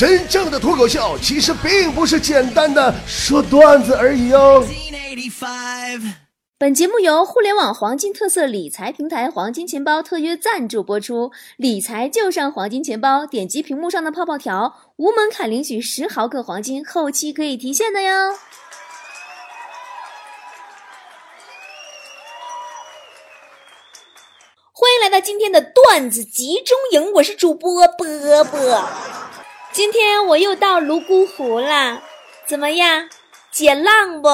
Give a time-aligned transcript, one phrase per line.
[0.00, 4.66] 真正的脱口秀其实并不是简单的说段子而已哦。
[6.56, 18.30] 本节目由互联网黄金特色理财平台黄金钱包特约赞助播出，理财就上黄金钱包，点击屏幕上的泡泡条，无门槛领取十毫克黄金，后期可以提现的哟。
[24.72, 28.88] 欢迎来到今天的段子集中营，我是主播波波。
[29.72, 32.02] 今天我又到泸沽湖了，
[32.44, 33.08] 怎么样，
[33.52, 34.28] 解浪不？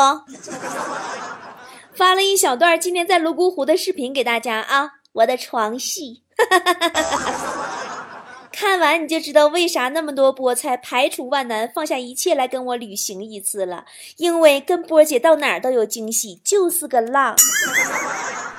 [1.94, 6.22] 发了一小段今天在泸沽湖的视频给大家啊，我的床戏，
[8.50, 13.84] 看完你就知道为啥那么多菠菜排除万难放下一切来跟我旅行一次了，
[14.16, 17.36] 因为跟波姐到哪都有惊喜，就是个浪。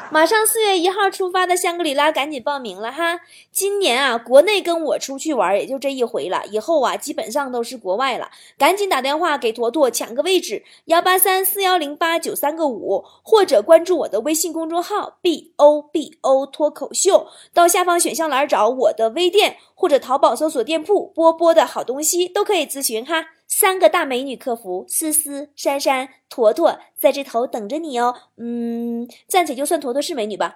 [0.09, 3.19] 马上四月一号出发的香格里拉，赶紧报名了哈！
[3.51, 8.29] 今年啊，国内跟我出去玩也就这一回了，以后啊，基本上都是国外了。
[8.57, 23.25] 赶紧打电话给坨坨抢个位置，幺八三四幺零八九三个五，或者关注我的微信公众号 b o b o 脱口秀，到下方选项栏找我的微店，或者淘宝搜索店铺波波的好东西都可以咨询哈。
[23.47, 28.15] 三个大美女客服，思思、珊珊、坨坨在这头等着你哦。
[28.37, 30.53] 嗯，暂且就算坨坨是美女吧。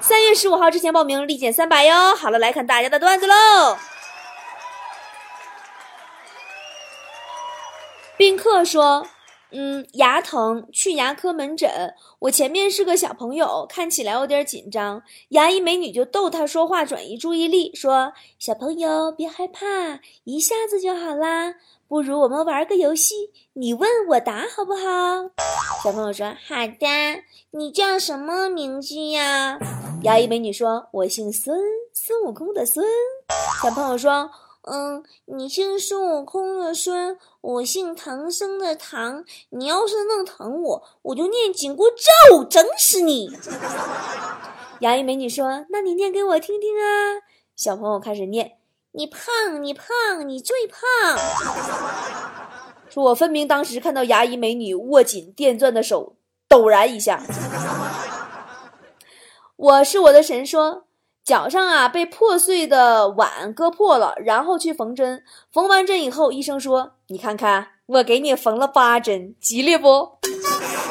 [0.00, 2.14] 三月十五号之前报名，立减三百哟。
[2.14, 3.34] 好了，来看大家的段子喽。
[8.16, 9.06] 宾客说。
[9.50, 11.94] 嗯，牙疼，去牙科门诊。
[12.18, 15.02] 我前面是个小朋友，看起来有点紧张。
[15.30, 21.54] 牙医美女就逗他说话，转移注意力，说：“小朋友别害怕，一下子就好啦。
[21.88, 24.80] 不如我们玩个游戏，你问我答，好不好？”
[25.82, 26.86] 小朋友说：“好的。”
[27.52, 29.58] 你叫什么名字呀？
[30.02, 31.58] 牙医美女说：“我姓孙，
[31.94, 32.84] 孙悟空的孙。”
[33.62, 34.30] 小朋友说。
[34.70, 39.24] 嗯，你姓孙悟空的孙，我姓唐僧的唐。
[39.48, 43.30] 你要是弄疼我，我就念紧箍咒整死你。
[44.80, 47.22] 牙医美女说：“那你念给我听听啊。”
[47.56, 48.58] 小朋友开始念
[48.92, 49.86] ：“你胖，你胖，
[50.28, 50.78] 你最胖。
[52.90, 56.16] ”说我分明当时看到牙医美女握紧电钻的手
[56.48, 57.22] 陡然一下。
[59.56, 60.87] 我是我的神说。
[61.28, 65.22] 脚上啊被破碎的碗割破了，然后去缝针。
[65.52, 70.12] 缝完针以后，医生说：“你看看，我给你缝了八针，吉利不？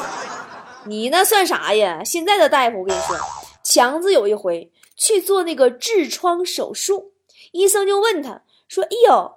[0.86, 2.04] 你那算啥呀？
[2.04, 3.16] 现在的大夫，我跟你说，
[3.64, 7.14] 强子有一回去做那个痔疮手术，
[7.50, 9.32] 医生就问他说：‘哎呦，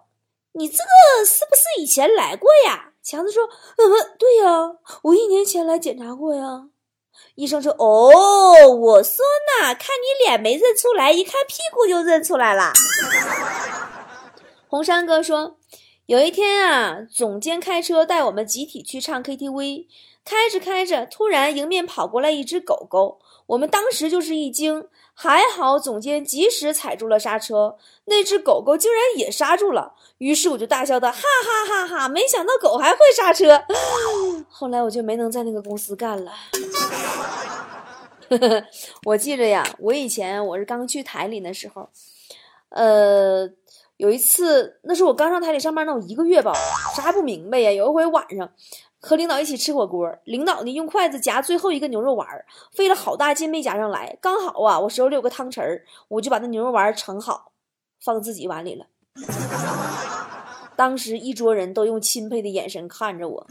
[0.52, 3.46] 你这个是不是以前来过呀？’强子说
[3.78, 3.90] ：‘嗯，
[4.20, 6.68] 对呀，我一年前来检查过呀。’
[7.36, 9.26] 医生说：“哦，我说
[9.62, 12.72] 呢，看你脸没认出来，一看屁股就认出来了。”
[14.68, 15.58] 红山哥说
[16.08, 19.88] ：“有一天啊，总监开车带我们集体去唱 KTV，
[20.24, 29.94] 开着开着，突然迎面跑过来一只狗狗，我们当时就是一惊，还好总监及时踩住了刹车，那只狗狗竟然也刹住了。
[30.18, 33.64] 于是我就大笑的哈哈哈哈，没想到狗还会刹车。
[34.50, 36.32] 后来我就没能在那个公司干了。
[39.06, 41.90] ”我记着呀，我以前我是刚去台里的时候，
[42.70, 43.50] 呃，
[44.02, 46.52] 有一次，那是我刚上台里上班，那有一个月吧，
[46.96, 47.72] 啥也不明白呀。
[47.72, 48.50] 有一回晚上
[49.00, 52.28] 和领导一起吃火锅，领导呢用筷子夹最后一个牛肉丸，
[52.74, 57.52] 费了好大劲没夹上来，刚好啊，我手里有个汤匙，我就把那牛肉丸盛好，
[58.04, 58.88] 放自己碗里了。
[60.76, 63.46] 当时一桌人都用钦佩的眼神看着我，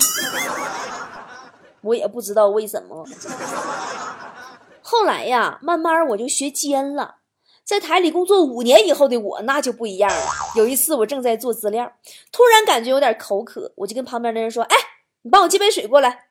[1.83, 3.07] 我也不知道为什么。
[4.83, 7.19] 后来呀，慢慢我就学煎了。
[7.71, 10.27] 在台里工作五年以后的我，那就不一样了。
[10.57, 11.93] 有一次，我正在做资料，
[12.33, 14.77] 突然感觉有点口渴，我就跟旁边的人说：“哎，
[15.23, 16.25] 你帮我接杯水过来。”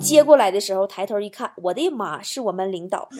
[0.00, 3.10] 接过来的时候，抬头一看，我的妈，是我们领导。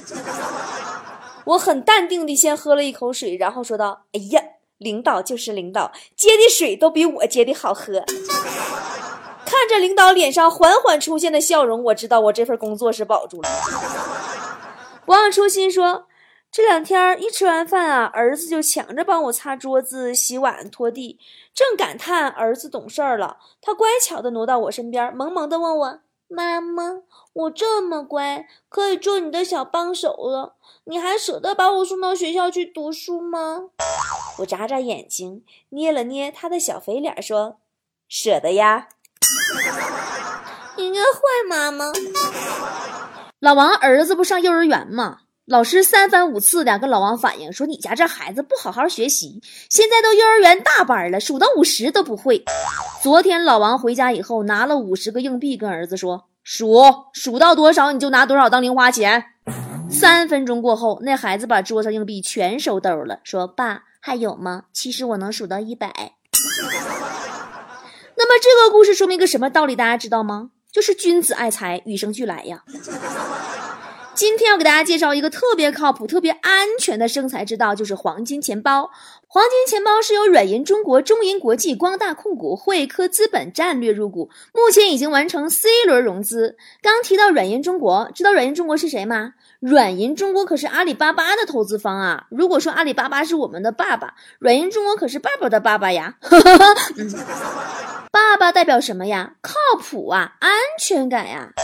[1.44, 4.40] 我很淡定地先喝了一口水，然后说道：“哎呀，
[4.78, 8.02] 领导就是领导，接的水都比我接的好喝。”
[9.44, 13.48] 看着领导脸上缓缓出现的笑容，我知道我这份工作是保住了。
[15.04, 16.06] 不忘初心说
[16.52, 21.20] ：“这两天一吃完饭啊，儿子就抢着帮我擦桌子、洗碗、拖地。
[21.54, 27.02] 正感叹儿子懂事儿了，他乖巧的挪到我身边，萌萌的问我：‘妈妈，
[27.32, 33.70] 我这么乖，可以做你的小帮手了，你还舍得把我送到学校去读书吗？’
[34.38, 37.58] 我眨眨眼睛，捏了捏他的小肥脸，说
[38.10, 38.88] ：‘舍得呀。
[40.76, 41.92] ’你个坏妈妈。”
[43.38, 45.20] 老王儿子不上幼儿园吗？
[45.50, 52.44] 老师三番五次的跟老王反映说：“你家这孩子不好好学习，现在都幼儿园大班了，数到五十都不会。”
[53.02, 59.24] 昨天老王回家以后，拿了五十个硬币跟儿子说：“数数到多少你就拿多少当零花钱。”
[59.90, 64.66] 三分钟过后，那孩子把桌上硬币全收兜了，说：“爸，还有吗？
[64.72, 65.92] 其实我能数到一百。”
[68.16, 69.74] 那么这个故事说明一个什么道理？
[69.74, 70.50] 大家知道吗？
[70.70, 72.62] 就是君子爱财，与生俱来呀。
[74.20, 78.90] 今天要给大家介绍一个特别靠谱、特别安全的生财之道，就是黄金钱包。
[79.26, 86.58] 黄金钱包是由软银中国、中银国际、光大控股、汇科资本战略入股，目前已经完成 C 轮融资。
[86.82, 89.32] 刚提到软银中国，知道软银中国是谁吗？
[89.58, 92.26] 软银中国可是阿里巴巴的投资方啊。
[92.28, 96.16] 如果说阿里巴巴是我们的爸爸，软银中国可是爸爸的爸爸呀。
[98.12, 99.36] 爸爸代表什么呀？
[99.40, 101.54] 靠谱啊，安全感呀。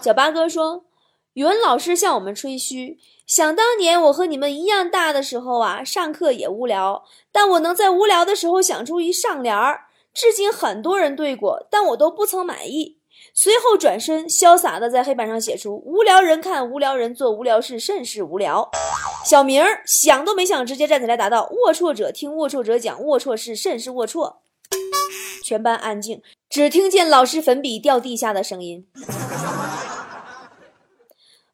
[0.00, 0.89] 小八哥说。
[1.34, 9.82] 语文老师向我们吹嘘，想当年我和你们一样大的时候啊，上课也无聊，但我能在无聊的时候想出一上联儿，
[10.12, 12.98] 至今很多人对过，但我都不曾满意。
[13.32, 18.68] 随后转身，潇洒地在黑板上写出“无聊人看无聊人做无聊事，甚是无聊”。
[19.24, 24.38] 小明儿想都没想，直接站起来答道：“龌龊者听龌龊者讲，龌龊事甚是龌龊。”
[25.44, 28.88] 全班安静，只听见老师粉笔掉地下的声音。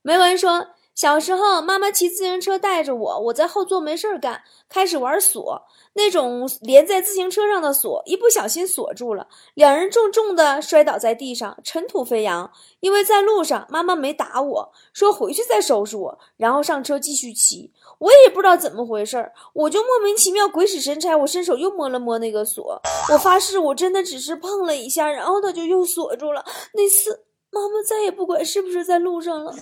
[0.07, 0.65] 梅文说
[0.95, 5.61] ：“小时候，妈妈骑自行车带着我，我在后座没事儿干，开始玩锁。
[5.95, 12.49] 那种连在自行车上的锁，一不小心锁住了，两人重重的摔倒在地上，尘土飞扬。
[12.79, 17.73] 因为在路上，妈妈没打我，说回去再收拾我，然后上车继续骑。
[17.99, 22.81] 我也不知道怎么回事儿，我就莫名其妙鬼使神差，我伸手又摸了摸那个锁。
[23.13, 26.45] 我发誓，我真的只是碰了一下，然后它就又锁住了。
[26.75, 27.25] 那次。”
[27.57, 29.55] 妈妈再也不管是不是在路上了。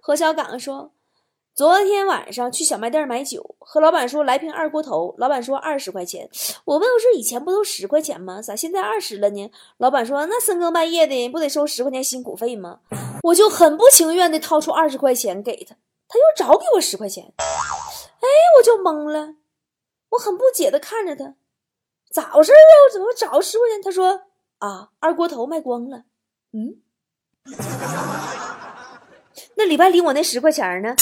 [0.00, 0.90] 何小岗说
[1.54, 6.28] ：“昨天晚上去小卖店买酒，和老板说来瓶二锅头，老板说二十块钱。
[6.64, 8.42] 我问我说以前不都十块钱吗？
[8.42, 9.48] 咋现在二十了呢？
[9.76, 12.80] 老板说那深更半夜的不得收十块钱辛苦费吗？
[13.22, 15.76] 我就很不情愿的掏出二十块钱给他，
[16.08, 17.32] 他又找给我十块钱。
[17.38, 18.26] 哎，
[18.58, 19.36] 我就懵了，
[20.10, 21.36] 我很不解的看着他，
[22.10, 22.74] 咋回事啊？
[22.88, 23.80] 我怎么找十块钱？
[23.80, 24.22] 他说。”
[24.64, 26.04] 啊，二锅头卖光了，
[26.54, 26.76] 嗯，
[29.56, 30.96] 那里边领我那十块钱呢？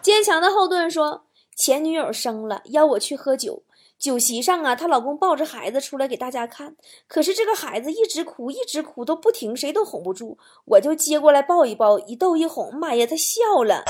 [0.00, 1.24] 坚强的后盾说，
[1.56, 3.64] 前女友生了，邀我去喝酒。
[3.98, 6.76] 酒席上啊，她老公抱着孩子出来给大家看，
[7.08, 13.82] 可是这个孩子一直哭，一直哭都不停，谁都哄不住，我就接过来抱一抱，一逗一哄，妈呀，他笑了。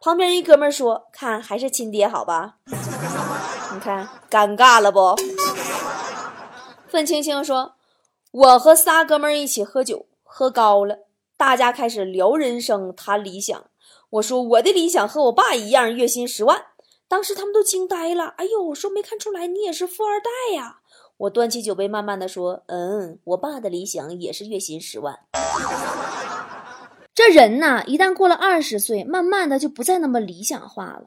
[0.00, 2.56] 旁边一哥们说，看还是亲爹好吧？
[2.66, 5.14] 你看尴尬了不？
[6.90, 7.76] 愤青青说
[8.32, 11.06] ：“我和仨哥们儿一起喝酒，喝高了，
[11.36, 13.64] 大家开始聊人生、谈理想。
[14.10, 16.64] 我说我的理想和我爸一样，月薪十万。
[17.06, 18.34] 当时他们都惊呆了。
[18.38, 20.80] 哎呦，我说没看出来你也是富二代呀！
[21.16, 25.16] 我端起酒杯，慢慢的说：嗯，我爸的理想也是月薪十万。
[27.14, 31.04] 这人呐，一旦过了二十岁，慢慢的就不再那么理想化了。”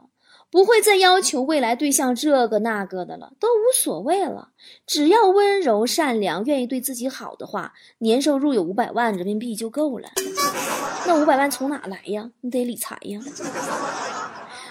[0.53, 4.49] 不会再要求未来对象这个那个的了，都无所谓了。
[4.85, 10.09] 只要温柔善良，愿意对自己好的话，年收入有五百万人民币就够了。
[11.07, 12.29] 那五百万从哪来呀？
[12.41, 13.19] 你得理财呀。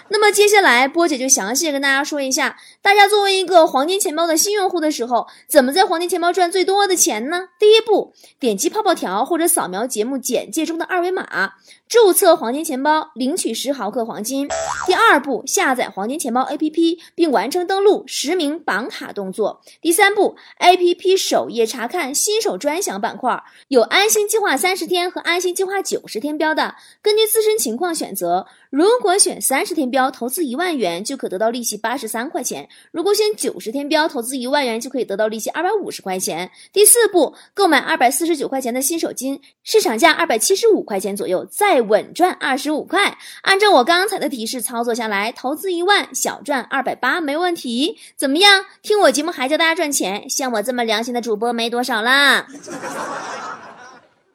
[0.09, 7.49] 那么接下来，波姐就详细跟大家说一下，大家作为一个黄金钱包的新用户的时候，怎么在黄金钱包赚最多的钱呢？
[7.59, 11.53] 第一步，点击泡泡条或者扫描节目简介中的二维码，
[11.93, 14.47] 注册黄金钱包，领取十毫克黄金。
[14.87, 19.61] 第二步，下载黄金钱包 APP 并完成登录、实名绑卡动作。
[19.79, 26.73] 第三步，APP 首页查看新手专享板块，有安心计划三十天和安心计划九十天标的，
[27.03, 28.47] 根据自身情况选择。
[28.71, 36.49] 如果选三十天标，投资一万元就可得到利息八十三块钱；如果选九十天标，投资一万元就可以得到利息二百五十块钱。
[36.71, 43.17] 第四步，购买二百四十九块钱的新手金，市场价二百七十五块钱左右，再稳赚二十五块。
[43.43, 47.99] 按照我刚才的提示操作下来，投资一万，小赚二百八，没问题。
[48.15, 48.65] 怎么样？
[48.81, 52.47] 听我节目还教大家赚钱，像我这么良心的主播没多少啦。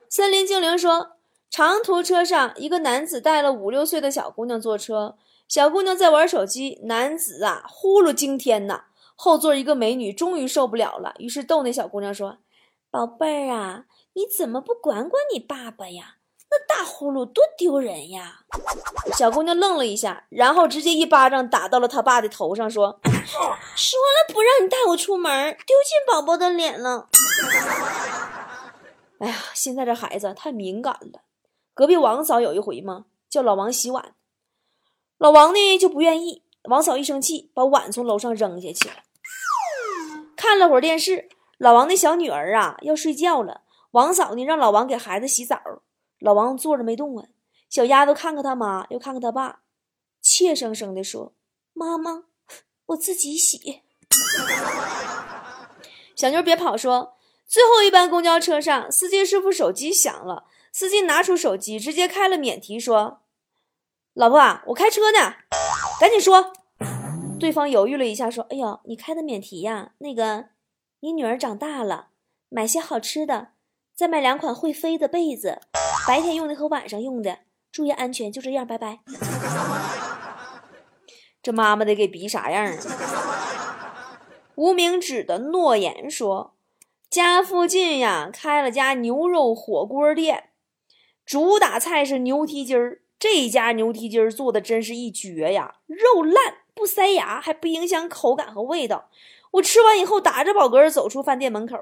[0.09, 1.13] 森林精灵说。
[1.51, 5.17] 长途车上，一个男子带了五六岁的小姑娘坐车，
[5.49, 8.85] 小姑娘在玩手机，男子啊呼噜惊天呐！
[9.17, 12.37] 后座一个美女终于受不了了，于是逗那小姑娘说
[12.93, 16.18] ：“宝贝儿啊，你怎么不管管你爸爸呀？
[16.51, 18.41] 那大呼噜多丢人呀！”
[19.17, 27.09] 小姑娘愣了一下，然后直接一巴掌打到了她爸的头上，说：“说了不让你带我出门，丢尽宝宝的脸了。
[29.21, 31.21] ”哎呀，现在这孩子太敏感了。
[31.75, 34.15] 隔壁王嫂有一回嘛，叫老王洗碗，
[35.19, 36.43] 老王呢就不愿意。
[36.65, 38.97] 王嫂一生气，把碗从楼上扔下去了。
[40.37, 41.29] 看了会儿电视，
[41.59, 43.63] 老王的小女儿啊要睡觉了，
[43.93, 45.61] 王嫂呢让老王给孩子洗澡。
[46.19, 47.27] 老王坐着没动啊，
[47.69, 49.61] 小丫头看看他妈，又看看他爸，
[50.21, 51.35] 怯生生的说
[51.73, 52.25] ：“妈妈，
[52.87, 53.83] 我自己洗。”
[56.17, 63.21] 小妞别跑，说最后一班公交车上，司机师傅手机响了，司机拿出手机，直接开了免提，说
[64.15, 65.35] ：“老婆，我开车呢，
[66.01, 66.53] 赶紧说。”
[67.39, 69.93] 对方犹豫了一下，说：“哎呦，你开的免提呀？
[69.99, 70.47] 那个，
[71.01, 72.09] 你女儿长大了，
[72.49, 73.53] 买些好吃的，
[73.95, 75.61] 再买两款会飞的被子，
[76.09, 78.33] 白天用的和晚上用的，注意安全。
[78.33, 79.01] 就这样，拜拜。”
[81.43, 84.23] 这妈妈得给逼啥样啊？
[84.55, 86.55] 无名指的诺言说
[87.11, 90.49] ：“家附近呀开了家牛肉火锅店，
[91.27, 93.03] 主打菜是牛蹄筋儿。
[93.19, 99.11] 这家牛蹄筋儿做的真是一绝呀，肉烂。”不塞牙还不影响口感和味道。
[99.51, 101.77] 我吃完以后打着饱嗝走出饭店门口，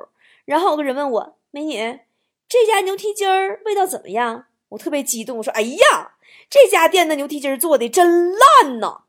[0.46, 2.00] 然后有个人问我：“美女，
[2.48, 6.12] 这家牛蹄筋儿味道怎么样？”我特别激动，我说：“哎呀，
[6.50, 9.02] 这家店的牛蹄筋儿做的真烂呐！”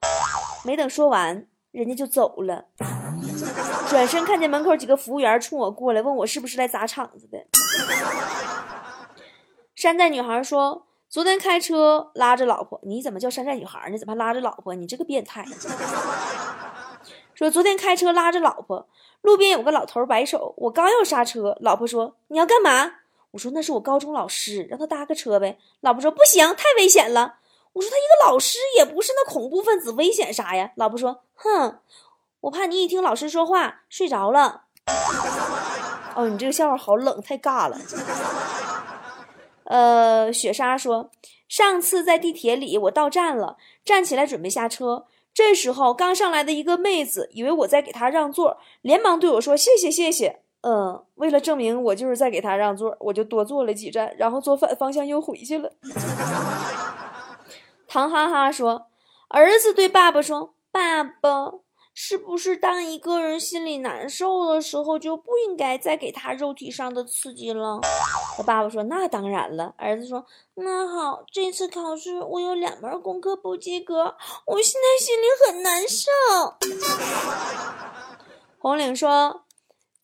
[0.64, 2.66] 没等说完，人家就走了。
[3.90, 7.46] 转身看见门口几个服务员冲我过来，问我是不是来砸场子的。
[9.76, 10.84] 山寨女孩说。
[11.10, 13.98] 昨天开车拉着老婆，你怎么叫山寨女孩呢？
[13.98, 14.76] 怎么还拉着老婆？
[14.76, 15.46] 你这个变态！
[17.34, 18.90] 说昨天开车拉着老婆，
[19.22, 22.96] 路边有个老头摆手，我刚要刹车，老婆说你要干嘛？
[23.32, 25.58] 我说那是我高中老师，让他搭个车呗。
[25.82, 27.36] 老婆说不行，太危险了。
[27.74, 30.72] 我说他一个老师也不是那恐怖分子，危险啥呀？
[30.76, 31.80] 老婆说哼，
[32.42, 34.64] 我怕你一听老师说话睡着了。
[36.16, 37.78] 哦，你这个笑话好冷，太尬了。
[39.66, 41.12] 呃，雪莎说，
[41.48, 55.72] 上次在地铁里，我到站了，站起来准备下车，这时候刚上来的一个妹子以为我在给她让座，连忙对我说：“谢谢，谢谢。”嗯，为了证明我就是在给他让座，我就多坐了几站，然后坐反方向又回去了。
[57.88, 58.88] 唐哈哈说，
[59.30, 61.54] 儿子对爸爸说：“爸爸。”
[62.00, 67.80] 是不是当一个人心里难受的时候，就不应该再给他肉体上的刺激了？
[68.38, 70.24] 他爸爸说：“那当然了。”儿子说
[70.54, 76.08] ：“那好，这次考试我有两门功课不及格，我现在心里很难受。
[78.62, 79.42] ”红领说：“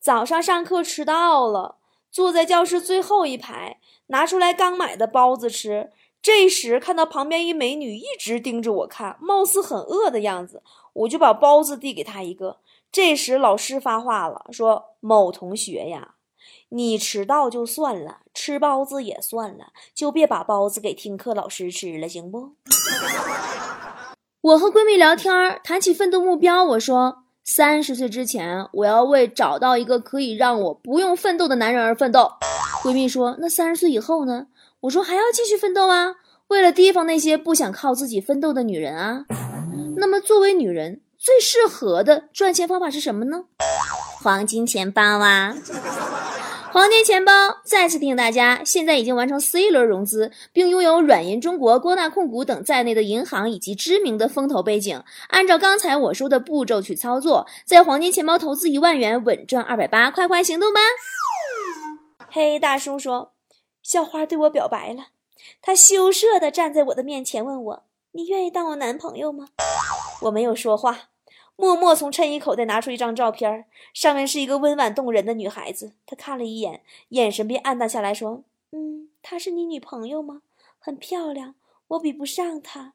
[0.04, 1.76] 早上上课迟到了，
[2.10, 5.90] 坐在教室最后一排，拿出来刚买的包子吃。
[6.20, 12.58] 这时看到旁边一美女一直盯着我看，貌似很饿的样子。”我就把包子递给她一个。
[12.92, 16.16] 这时老师发话了，说：“某同学呀，
[16.68, 22.52] 你迟到就算了，吃包子也算了，就别把包子给听课老师吃了，行不？”
[24.42, 32.32] 我和闺蜜聊天，谈起奋斗目标，我说：“三十岁之前，我要为找到一个可以让我不用奋斗的男人而奋斗。”
[32.82, 34.46] 闺蜜说：“那三十岁以后呢？”
[34.80, 36.16] 我说：“还要继续奋斗啊，
[36.48, 39.24] 为了提防那些不想靠自己奋斗的女人啊。”
[39.96, 43.44] 那么，作为女人最适合的赚钱方法是什么呢？
[44.22, 45.54] 黄金钱包啊！
[46.74, 55.00] 黄金钱包再次提醒大家，现在已经完成 C 轮融资，并拥有软银中国、光大控股等在内的银行以及知名的风投背景。
[55.28, 60.80] 按照刚才我说的步骤去操作，在黄金钱包投资一万元，稳赚二百八，快快行动吧！
[62.28, 63.30] 嘿大叔说
[63.80, 65.10] ：“校花对我表白了，
[65.62, 69.46] 他羞涩地站在我的面前，问我。”你愿意当我男朋友吗？
[70.22, 70.98] 我没有说话，
[71.56, 75.92] 默默从衬衣口袋拿出一张照片，上面是一个温婉动人的女孩子。
[76.06, 78.42] 他看了一眼，眼神便暗淡下来，说
[78.72, 80.42] ：“嗯，她是你女朋友吗？
[80.78, 81.54] 很漂亮，
[81.88, 82.94] 我比不上她。”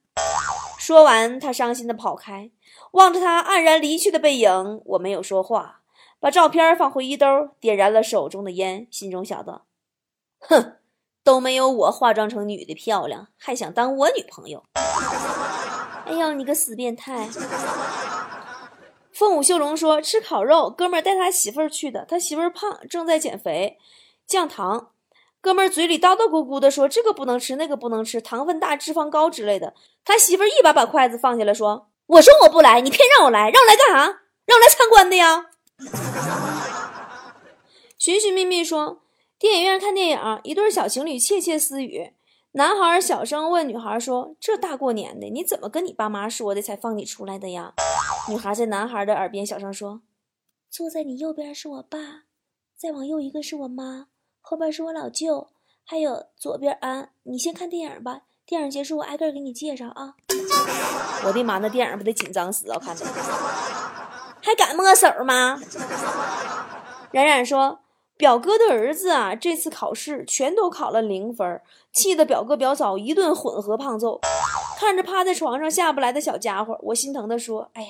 [0.78, 2.51] 说完，他伤心的跑开。
[2.92, 5.82] 望着他黯然离去的背影，我没有说话，
[6.20, 7.28] 把照片放回衣兜，
[7.60, 9.66] 点燃了手中的烟，心中想到
[10.39, 10.75] ：“哼。”
[11.22, 14.63] 都没有我化妆成女的漂亮，还想当我女朋友？
[14.74, 17.28] 哎呦，你个死变态！
[19.19, 23.77] 凤舞秀龙说吃烤肉，哥们儿带他媳妇儿去的，他媳妇儿胖，正在减肥，
[24.25, 24.91] 降糖。
[25.41, 29.73] 哥们儿嘴里叨叨咕咕的说这个不能吃，那个不能吃，糖分大，脂肪高之类的。
[30.05, 34.21] 他媳妇儿一把把筷子放下来，说：“我说我不来，你偏让我来，让我来干啥？
[34.45, 35.47] 让我来参观的呀？”
[37.99, 39.01] 寻寻觅觅说。
[39.38, 42.13] 电影院看电影，一对小情侣窃窃私语。
[42.53, 47.73] 男孩小声问女孩说：“这大过年的，你怎么跟你爸妈说的才放你出来的呀？”
[48.27, 50.01] 女孩在男孩的耳边小声说
[50.69, 52.23] ：“坐在你右边是我爸，
[52.75, 54.07] 再往右一个是我妈，
[54.41, 55.47] 后边是我老舅，
[55.83, 60.15] 还有左边啊，你先看电影吧，电影结束我挨个给你介绍啊。
[61.25, 62.77] 我的妈，那电影不得紧张死啊！
[62.79, 63.05] 看着
[64.41, 65.59] 还敢摸手吗？
[67.11, 67.79] 冉冉说。
[68.17, 71.61] 表哥的儿子啊，这次考试全都考了零分，
[71.93, 74.19] 气得表哥表嫂一顿混合胖揍。
[74.77, 77.89] 看着趴在床上下不来的小家伙，我心疼的说：“哎呀，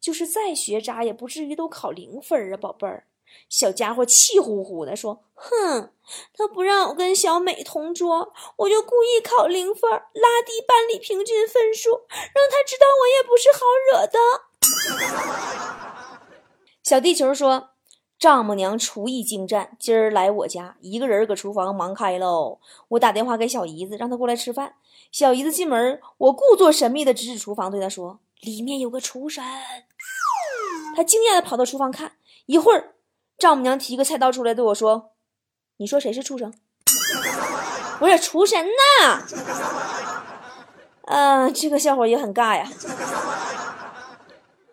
[0.00, 3.06] 就是再学渣也不至于都考零分啊，宝贝儿。”
[3.48, 5.90] 小家伙气呼呼的说：“哼，
[6.32, 13.60] 他不让我跟小美同桌，我就故意考零分，拉低班里平均分数，让他知道我也不是好
[13.90, 14.18] 惹的。”
[16.82, 17.70] 小地球说。
[18.18, 22.58] 丈母娘厨艺精湛，今儿来我家，一个人搁厨房忙开喽。
[22.88, 24.76] 我打电话给小姨子，让她过来吃饭。
[25.12, 29.44] 小姨子进门，我故作神秘的指指厨房，对她说：“里面有个厨神。”
[30.96, 32.12] 他惊讶的跑到厨房看，
[32.46, 32.94] 一会儿，
[33.38, 35.12] 丈母娘提个菜刀出来对我说
[35.78, 36.54] ：“你说谁是畜生？
[37.98, 38.66] 不是厨神
[39.00, 39.22] 呐？”
[41.08, 42.68] 嗯，这个笑话也很尬呀。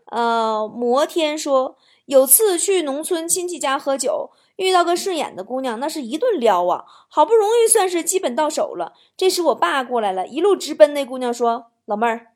[0.06, 1.78] 呃，摩天说。
[2.06, 8.92] 有次去农村亲戚家喝酒，遇到个顺眼的姑娘，那是一顿撩啊，好不容易算是基本到手了。
[9.16, 12.33] 这时我爸过来了，一路直奔那姑娘说：“老妹儿，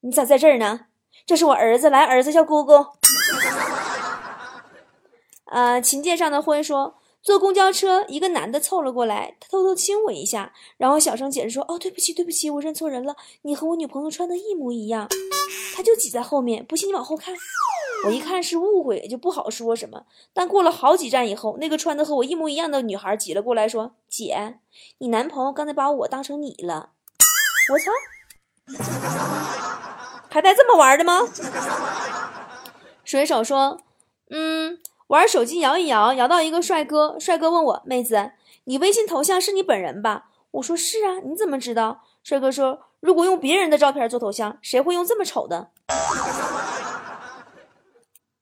[0.00, 0.86] 你咋在这儿呢？
[1.26, 2.86] 这是我儿子，来，儿子叫姑姑。”
[5.50, 6.96] 呃，琴键上的灰说。
[7.22, 15.06] 坐公交车，一个男的凑了过来，他偷偷亲我一下，然后小声解释说：“哦，对不起，对不起，我认错人了，你和我女朋友穿的一模一样。”
[15.76, 17.34] 他就挤在后面，不信你往后看。
[18.06, 20.04] 我一看是误会，就不好说什么。
[20.32, 24.60] 但过了好几站以后，那个穿的和我一模一样的女孩挤了过来，说：“姐，
[24.96, 26.92] 你男朋友刚才把我当成你了。”
[27.70, 27.92] 我操，
[30.30, 31.20] 还带这么玩的吗？
[33.04, 33.80] 水手说
[34.30, 38.30] ：“嗯。”玩手机摇一摇，摇到一个帅哥，帅哥问我：“妹子，
[38.64, 42.02] 你微信头像是你本人吧？”我说：“是啊。”你怎么知道？
[42.22, 45.70] 帅哥说：“如果用别人的照片做头像，谁会用这么丑的？”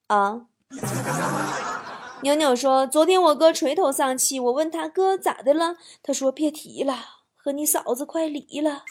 [0.05, 0.41] 啊！
[2.21, 6.95] 妞妞说：“昨天我哥垂头丧气，我问他哥咋的了，他说别提了，
[7.35, 8.83] 和你嫂子快离了。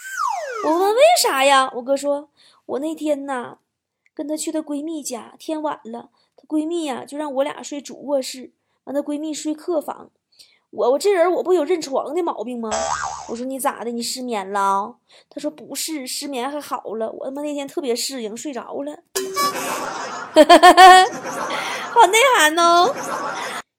[0.65, 1.71] 我问为啥呀？
[1.77, 2.29] 我哥说：
[2.67, 3.59] 我那天呐，
[4.15, 6.11] 跟他去她闺蜜家，天晚了。”
[6.49, 8.53] 闺蜜呀，就让我俩睡主卧室，
[8.85, 10.11] 完她闺蜜睡客房。
[10.71, 12.71] 我我这人我不有认床的毛病吗？
[13.29, 13.91] 我说你咋的？
[13.91, 14.97] 你失眠了？
[15.29, 17.13] 她说不是，失眠还好了。
[17.13, 19.01] 我他妈那天特别适应，睡着了。
[21.93, 22.95] 好内涵哦，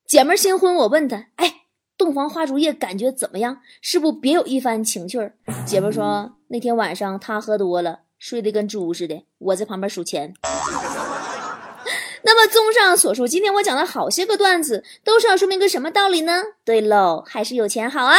[0.06, 1.59] 姐妹新婚，我问她，哎，
[2.00, 3.58] 洞房花烛夜感觉怎么样？
[3.82, 5.34] 是不别有一番情趣儿？
[5.66, 10.34] 姐妹说那天晚上他喝多了，睡得跟猪似的，我在旁边数钱。
[12.24, 16.42] 那么，综上所述，今天我讲的好些个段子，都是要说明个什么道理呢？
[16.64, 18.16] 对喽，还是有钱好啊。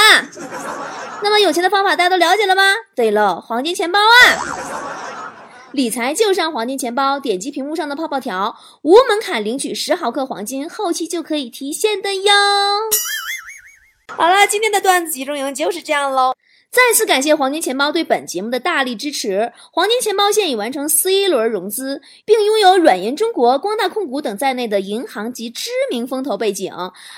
[1.22, 2.62] 那么，有钱的方法大家都了解了吗？
[2.94, 5.32] 对喽，黄金钱包啊，
[5.72, 12.32] 理财就上黄金钱包，点击屏幕上的泡泡条，无门槛领取十毫克黄金，后期就可以提现的哟。
[14.16, 16.34] 好了，今天的段子集中营就是这样喽。
[16.70, 19.52] 再次感谢黄金钱包对本节目的大力支持。
[19.72, 26.72] 黄金钱包现已完成 C 轮融资，并拥有软银中国、光大控股等在内的银行及知名风投背景。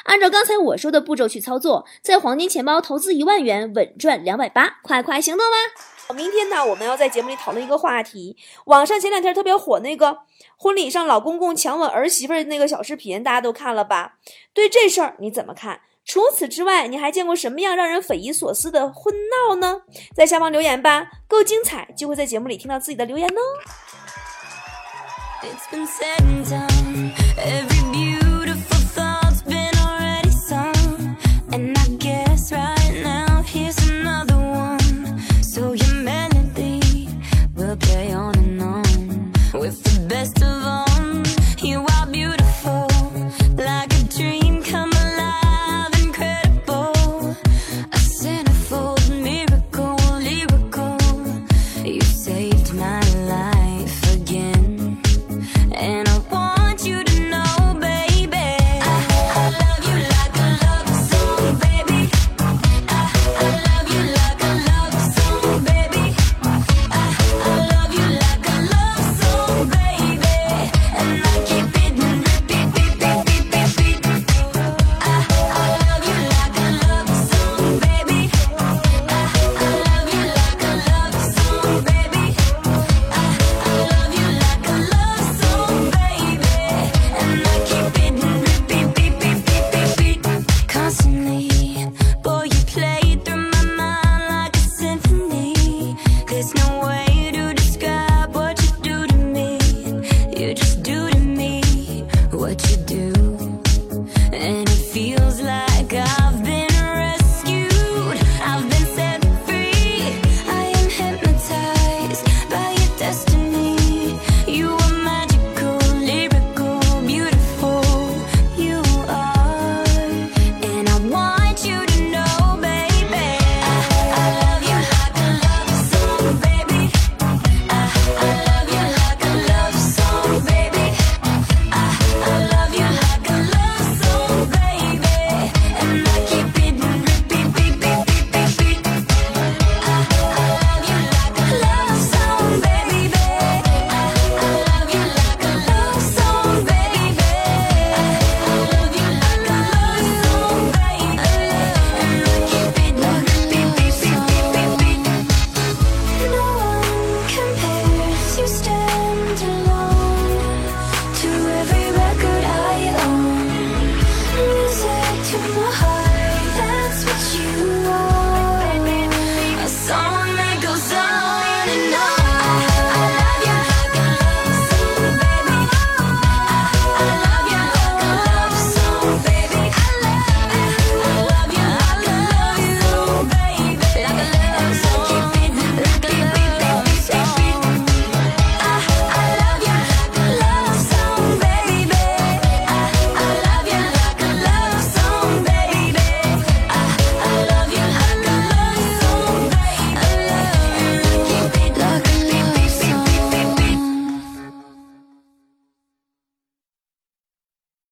[0.05, 6.14] 按照刚才我说的步骤去操作，在黄金钱包投资一万元，稳赚两百八，快快行动吧！
[6.14, 8.37] 明天呢，我们要在节目里讨论一个话题。
[8.66, 10.18] 网上前两天特别火那个
[10.57, 14.14] 婚礼上老公公强吻儿媳妇那个小视频，大家都看了吧？
[14.55, 15.81] 对这事儿你怎么看？
[16.05, 19.15] 除此之外，你还见过什么样让人匪夷所思的婚
[19.49, 19.83] 闹呢？
[20.15, 23.41] 在下方留言吧，够精彩就会在节目里听到自己的留言哦。